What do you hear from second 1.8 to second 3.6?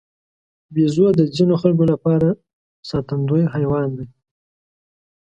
لپاره ساتندوی